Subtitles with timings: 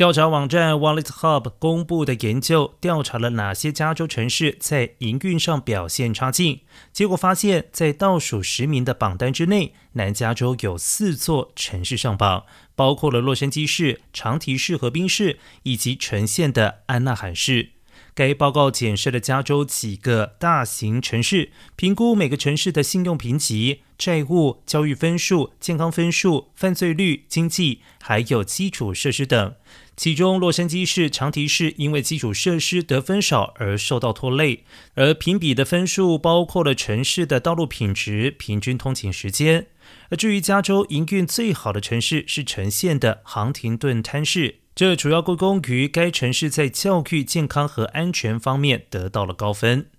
[0.00, 6.62] 调查网站 Wallet Hub 公布的研究调查了哪些加州城市在营运上表现差劲？
[6.90, 17.72] 结果发现，在倒数十名的榜单之内，南加州有四座城市上榜，包括了洛杉矶市、长提市、河滨市以及呈现的安纳罕市。
[18.14, 29.54] 该报告检视了加州几个大型城市，评估每个城市的信用评级、债务、教育分数、健康分数、犯罪率、经济，还有基础设施等。
[29.96, 39.66] 其中，洛杉矶市、长提市因为基础设施得分少而受到拖累，而评比的分数包括了城市的道路品质、平均通勤时间。
[40.08, 49.90] 而至于加州营运最好的城市是呈现的杭廷顿滩市，这主要归功于该城市在教育、健康和安全方面得到了高分。